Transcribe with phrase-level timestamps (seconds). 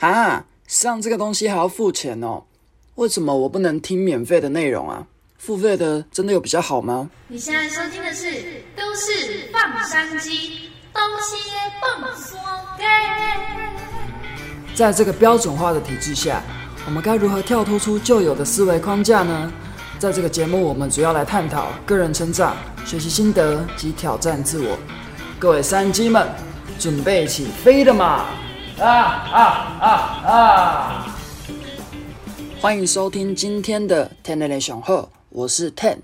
[0.00, 2.42] 啊，上这个东西还要付钱哦？
[2.94, 5.06] 为什么我不能听免费的内容啊？
[5.36, 7.10] 付费的真的有比较好吗？
[7.28, 8.26] 你现在收听的是
[8.74, 10.30] 《都市放山鸡》，
[10.92, 11.36] 东西
[11.80, 12.38] 蹦说
[12.78, 12.84] 给。
[14.74, 16.42] 在这个标准化的体制下，
[16.86, 19.52] 我们该如何跳脱出旧有的思维框架呢？
[19.98, 22.56] 在这个节目，我们主要来探讨个人成长、
[22.86, 24.78] 学习心得及挑战自我。
[25.38, 26.26] 各位山鸡们，
[26.78, 28.26] 准备起飞了吗？
[28.80, 29.42] 啊啊
[29.78, 29.86] 啊
[30.24, 31.06] 啊！
[32.62, 35.98] 欢迎收听今天的 Ten Nation 后，我是 Ten。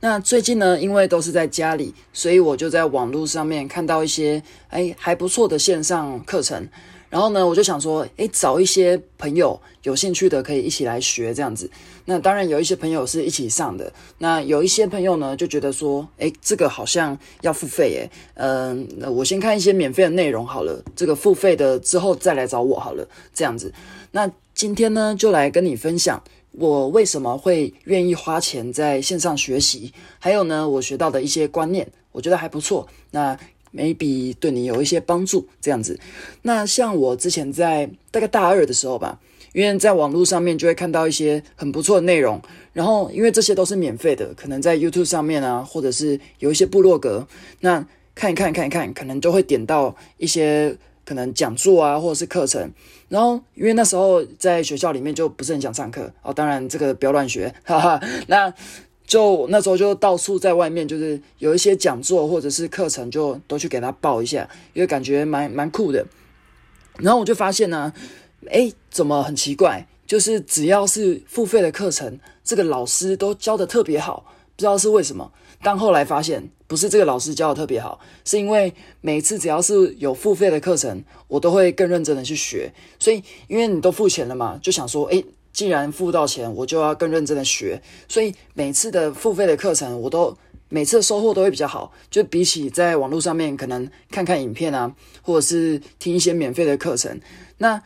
[0.00, 6.66] 那最近呢，因为都是在家里，所以我就在网络上面看到一些哎还不错的线上课程。
[7.12, 11.70] 然后呢，我就想说，诶，找一些朋友有兴趣的，可以一起来学这样子。
[12.06, 23.70] 那当然有一些朋友是一起上的，那有一些朋友呢，就觉得说，诶，这个好像要付费，诶，嗯，那我先看一些免费的内容好了，这个付费的之后再来找我好了，这样子。
[24.12, 32.88] 那今天呢，就来跟你分享我为什么会愿意花钱在线上学习，还有呢，我学到的一些观念，我觉得还不错。
[33.10, 33.38] 那。
[33.74, 35.98] Maybe 对你有一些帮助，这样子。
[36.42, 39.18] 那像我之前在大概大二的时候吧，
[39.52, 42.40] 因为在网络上面就会看到一些很不错的内容，
[42.72, 47.26] 然后因为这些都是免费的，可能在 YouTube 上面啊，或者是有一些部落格，
[47.60, 52.70] 那看一看看一看，可能就会点到一些可能讲座啊，或者是课程。
[53.08, 58.00] 然后因为那时候在学校里面就不是很想上课哦，当然这个不要乱学，哈哈。
[58.26, 58.52] 那
[59.12, 66.02] 就那时候就到处在外面，就是有一些讲座或者是课程，就都去给他报一下，因为感觉蛮蛮酷的。
[66.96, 67.92] 然后我就发现呢，
[68.50, 69.86] 哎，怎么很奇怪？
[70.06, 74.24] 就是只要是付费的课程，这个老师都教的特别好，
[74.56, 75.30] 不知道是为什么。
[75.62, 82.72] 但后来发现，不是这个老师教的特别好，是因为每次只要是有付费的课程，我都会更认真的去学。
[82.98, 85.22] 所以，因为你都付钱了嘛，就想说，哎。
[85.52, 90.34] 既然付到钱，我就要更认真的学，所以每次的付费的课程，我都
[90.70, 91.92] 每次收获都会比较好。
[92.10, 97.20] 就比起在网络上面可能看看影片啊，或者是听一些免费的课程，
[97.58, 97.82] 那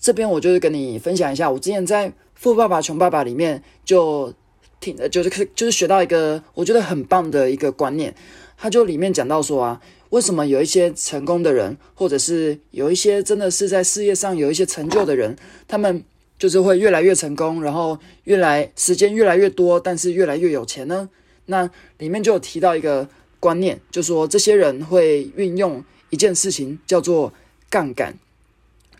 [0.00, 4.34] 这边我就是跟你分享一下，我之前在《富爸爸穷爸爸》里面就
[4.80, 8.12] 听，就是就是学到一个我觉得很棒的一个观念，
[8.58, 15.36] 他就里面讲到说啊，为什么有一些成功的人，或者是有一些真的是在事业上有一些成就的人，
[15.68, 16.02] 他们。
[16.38, 21.08] 就是会越来越成功，然后越来时间越来越多，但是越来越有钱呢。
[21.46, 23.08] 那里面就有提到一个
[23.38, 27.32] 观念，就说这些人会运用一件事情叫做
[27.68, 28.18] 杠杆。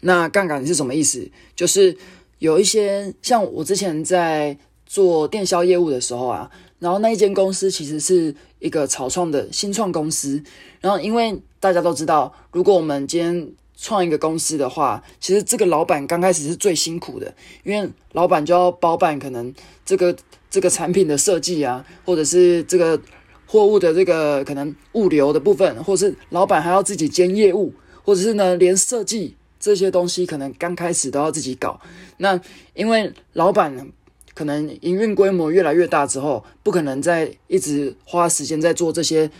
[0.00, 1.26] 那杠杆是什么意思？
[1.56, 1.96] 就是
[2.38, 10.42] 有一些像我之前在做电销业务的时候啊，然后那一间公司其实是一个草创的新创公司，
[10.82, 19.52] 然后因为大家都知道，如果我们今天创一个公司的话，其实这个老板刚开始是最辛苦的，因为老板就要包办可能
[19.84, 20.14] 这个
[20.48, 23.00] 这个产品的设计啊，或者是这个
[23.46, 27.72] 货物的这个可能物流的部分，或是老板还要自己兼业务，
[28.04, 31.80] 或者是呢连设计这些东西可能刚开始都要自己搞。
[32.18, 32.40] 那
[32.74, 33.90] 因为老板
[34.34, 39.30] 可能营运规模越来越大之后，不可能再一直花时间在做这些。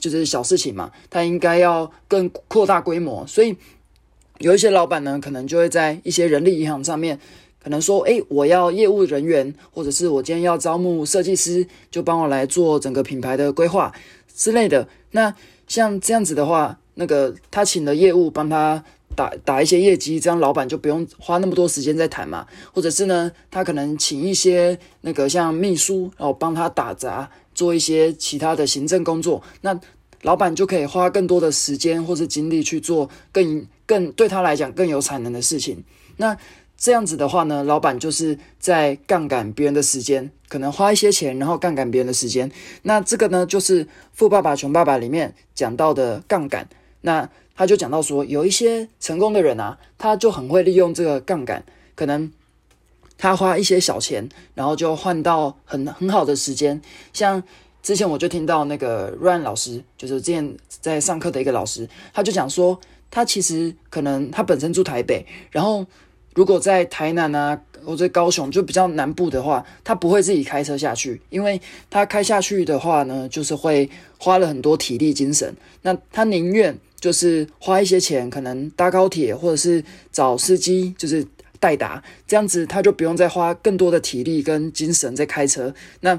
[0.00, 3.56] 就是小事情嘛，他应该要更扩大规模，所以
[4.38, 7.18] 有一些老板呢，可能就会在一些人力银行上面，
[7.62, 13.92] 可能说，哎，我要业务人员，或者是我今天要招募设计师，就帮我来做整个品牌的规划
[14.34, 14.88] 之类的。
[15.12, 15.32] 那
[15.66, 18.82] 像这样子的话，那个他请的业务帮他
[19.14, 22.46] 打打一些业绩，这样老板就不用花那么多时间在谈嘛。
[22.72, 27.30] 或者是呢，他可能请一些那个像秘书，然后帮他打杂。
[27.58, 29.76] 做一些其他的行政工作，那
[30.22, 35.82] 老板就可以花更多的时间或是精力去做更更对他来讲更有产能的事情。
[36.18, 36.38] 那
[36.76, 42.48] 这样子的话呢，老板就是在杠杆别人的时间，可能花一些钱，然后杠杆别人的时间。
[42.82, 46.68] 那这个呢，就是《富爸爸穷爸爸》里面讲到的杠杆。
[47.00, 51.64] 那他就讲到说，有一些成功的人啊，他就很会利用这个杠杆，
[51.96, 52.30] 可能。
[53.18, 56.80] 他花一些小钱，然后就换到很很好的时间。
[57.12, 57.42] 像
[57.82, 62.78] 之前我就听到那个 Ryan 老师，就是之前在上课的一个老师，他就讲说，
[63.10, 65.84] 他其实可能他本身住台北，然后
[66.34, 71.60] 如果在台南啊或者高雄就比较南部的话，他不会自己开车下去，因为
[71.90, 75.52] 他开下去的话呢，就是会花了很多体力精神。
[75.82, 79.82] 那他宁愿就是花一些钱，可能搭高铁或者是
[80.12, 81.26] 找司机，就是。
[81.60, 86.18] 代打这样子，他就不用再花更多的体力跟精神在开车，那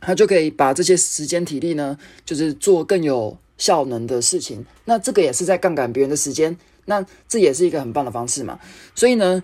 [0.00, 4.64] 他就可以把这些时间体力呢，就是做更有效能的事情。
[4.84, 6.56] 那这个也是在杠杆别人的时间。
[6.86, 8.60] 那这也是一个很棒的方式嘛。
[8.94, 9.42] 所以呢，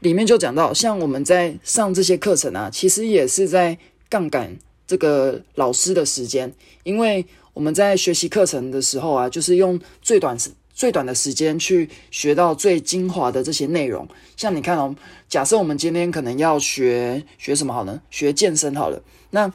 [0.00, 4.56] 里面就讲到，像我们在上这些课程啊，其实也是在杠杆
[4.88, 6.52] 这个老师的时间，
[6.82, 7.24] 因为
[7.54, 14.08] 我们在学习课程的时候啊，就是用最短时最短的时间去学到最精华的这些内容。
[14.36, 14.94] 像你看哦，
[15.28, 18.00] 假设我们今天可能要学学什么好呢？
[18.10, 19.52] 学健身好了，那。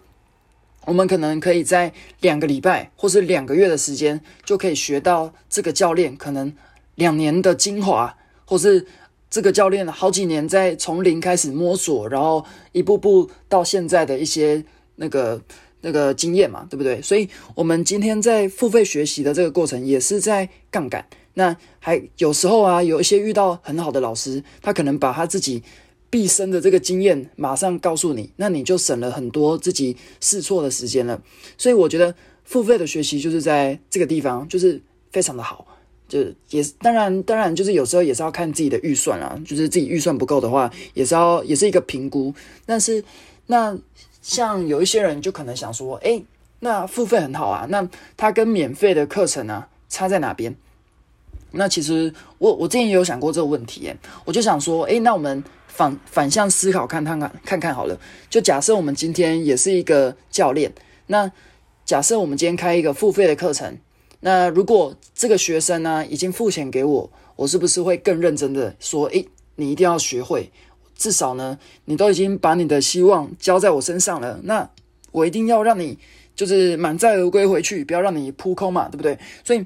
[0.87, 6.55] 我们可能可以在两个礼拜或是两个月的时间，就可以学到这个教练可能
[6.93, 8.15] 两年的精华，
[8.45, 8.85] 或是
[9.27, 14.63] 这个教练好几年在从零开始摸索，然后一步步到现在的一些
[14.97, 15.41] 那个
[15.85, 16.99] 那个经验嘛，对不对？
[17.01, 21.05] 所以，我们今天在付费学习的这个过程，也是在杠杆。
[21.35, 25.63] 那还有时候啊，有一些遇到很好的老师，他可能把他自己。
[26.07, 31.21] 毕生的这个经验马上告诉你，那你就省了很多自己试错的时间了。
[31.57, 32.15] 所以我觉得
[32.45, 34.81] 付费的学习就是在这个地方，就是
[35.11, 35.67] 非常的好。
[36.07, 36.19] 就
[36.51, 42.33] 也当然当然就是有时候也是要看自己的预算啊，就是自己预算不够的话，也是要也是一个评估。
[42.65, 43.03] 但是
[43.47, 43.77] 那
[44.25, 46.23] 像有一些人就可能想说，哎，
[46.61, 47.87] 那付费很好啊，那
[48.17, 50.55] 它跟免费的课程啊差在哪边？
[51.51, 53.95] 那其实我我之前也有想过这个问题耶，
[54.25, 55.43] 我就想说，哎，那我们。
[55.67, 57.99] 反反向思考，看看看看看好了。
[58.29, 60.73] 就假设我们今天也是一个教练，
[61.07, 61.29] 那
[61.83, 63.77] 假设我们今天开一个付费的课程，
[64.21, 70.49] 那如果这个学生呢已经付钱给我，我是不是会更认真的说，诶，你一定要学会，
[70.95, 74.69] 至少呢，你都已经把你的希望交在我身上了，那
[75.11, 75.97] 我一定要让你
[76.35, 79.17] 就是满载而归回去，不要让你扑空嘛，对不对？
[79.43, 79.65] 所以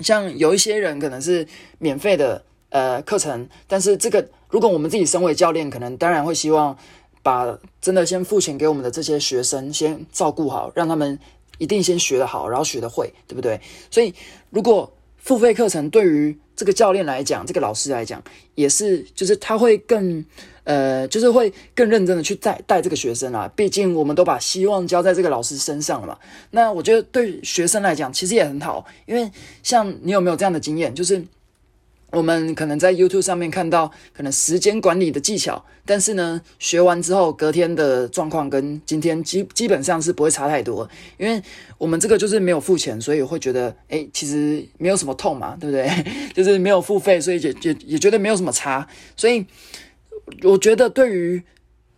[0.00, 1.46] 像有一些人可能是
[1.78, 2.44] 免费的。
[2.70, 6.76] 呃，课程，但是这个，如果我们自己身为教练，可能当然会希望
[7.22, 11.16] 把真的先付钱给我们的这些学生先照顾好，让他们
[11.58, 13.60] 一定先学得好，然后学得会，对不对？
[13.92, 14.12] 所以，
[14.50, 14.92] 如果
[15.24, 18.22] 付费课程对于这个教练来讲，这个老师来讲，
[18.54, 20.22] 也是，就是他会更，
[20.64, 23.50] 呃，就是会更认真的去带带这个学生啊。
[23.56, 26.18] 毕竟我们都把希望交在这个老师身上了嘛。
[26.50, 29.30] 那我觉得对学生来讲，其实也很好，因为
[29.62, 31.24] 像你有没有这样的经验，就是。
[32.14, 40.88] 我们可能在 YouTube 上面看到可能时间管理的技巧，但是呢，学完之后隔天的状况跟今天基基本上是不会差太多，
[41.18, 41.42] 因为
[41.78, 45.90] 我们这个就是没有付钱，所以会觉得哎，其实没有什么痛嘛，对不对？
[46.34, 48.86] 就是没有付费，所以也也也觉得没有什么差。
[49.16, 49.44] 所以
[50.42, 51.42] 我觉得对于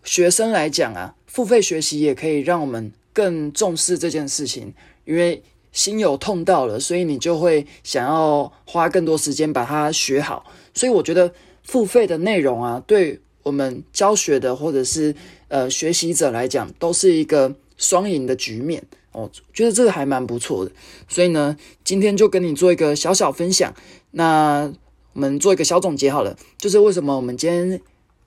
[0.05, 4.73] 学生来讲啊，付费学习也可以让我们更重视这件事情，
[5.05, 5.43] 因为。
[5.77, 10.47] 心有痛到了，所以你就会想要花更多时间把它学好。
[10.73, 11.31] 所以我觉得
[11.63, 15.15] 付费的内容啊，对我们教学的或者是
[15.49, 18.83] 呃学习者来讲，都是一个双赢的局面
[19.13, 19.31] 哦。
[19.53, 20.73] 觉得这个还蛮不错的。
[21.09, 23.75] 所以呢，今天就跟你做一个小小分享。
[24.13, 24.73] 那
[25.13, 27.79] 我们做一个小总结好了，就是为什么我们今天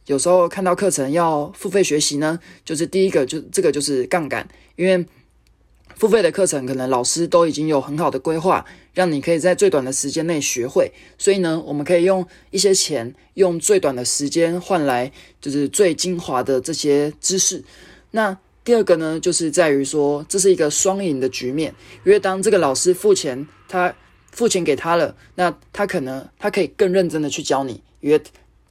[0.06, 2.40] 有时候看到课程要付费学习呢？
[2.64, 5.04] 就是第一个，就这个就是杠杆，因为。
[5.96, 10.92] 付费的课程可能老师都已经有很好的规划，让你可以在最短的时间内学会。
[11.18, 17.64] 所以呢，我们可以用一些钱，用最短的时间换来就是最精华的这些知识。
[18.12, 21.76] 那第二个呢，就是在于说这是一个双赢的局面，
[22.06, 23.94] 因为当这个老师付钱，他
[24.32, 28.22] 付钱给他了，那他可能他可以更认真的去教你，因为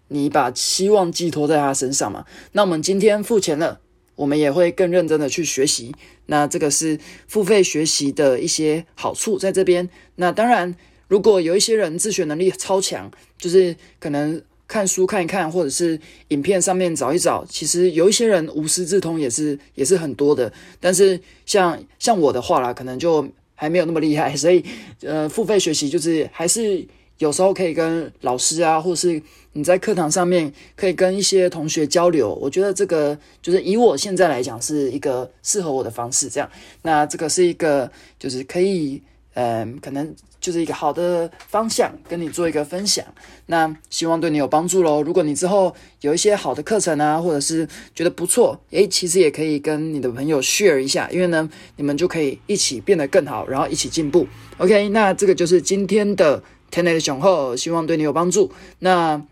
[0.09, 2.25] 你把希望寄托在他身上嘛。
[2.53, 3.81] 那我们今天付钱了。
[4.19, 5.95] 我们也会更认真的去学习，
[6.31, 9.87] 那这个是付费学习的一些好处在这边。
[10.15, 10.75] 那当然，
[11.09, 20.53] 如果有一些人自学能力超强，就是可能看书看一看，或者是影片上面找一找，其实有一些人无师自通也是也是很多的。
[20.79, 24.65] 但是像像我的话啦，可能就还没有那么厉害，所以
[25.03, 26.87] 呃，付费学习就是还是。
[27.19, 29.21] 有时候可以跟老师啊，或是
[29.53, 32.33] 你在课堂上面可以跟一些同学交流。
[32.41, 36.29] 我觉得这个就是以我现在来讲是一个适合我的方式。
[36.29, 36.49] 这样，
[36.83, 39.03] 那这个是一个就是可以，
[39.35, 43.05] 嗯，可能就是一个好的方向，跟你做一个分享。
[43.47, 45.03] 那希望对你有帮助喽。
[45.03, 54.29] 如果你之后有一些好的课程啊，或者是觉得不错，诶，其实也可以跟你的朋友 share 一下，因为呢，你们就可以一起变得更好，然后一起进步。
[54.59, 56.41] OK，那这个就是今天的。
[56.71, 58.53] 天内的雄厚，希望对你有帮助。
[58.81, 59.23] 那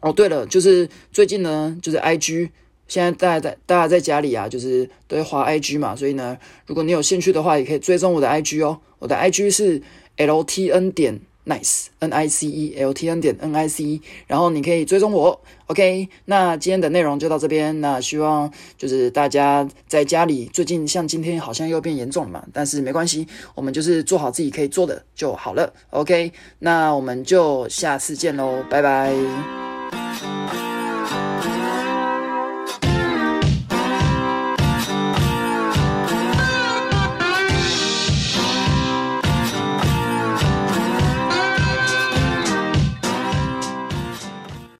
[0.00, 2.50] 哦，对了，就是最近呢，就是 I G，
[2.86, 8.80] 现在大家在大家在家里啊，就是都会滑 I G 嘛，所以呢，如果你有兴趣的话，也可以追踪我的 I G 哦。
[8.98, 9.82] 我的 I G 是
[10.16, 13.68] L T N 点 nice n i c e l t n 点 n i
[13.68, 15.40] c e，然后你可以追踪我。
[15.68, 17.80] OK，那今天的内容就到这边。
[17.80, 25.72] 那希望就是大家在家里，最近像今天好像又变严重了嘛，但是没关系，我们就是做好自己可以做的就好了。
[25.90, 29.14] OK，那我们就下次见喽，拜拜。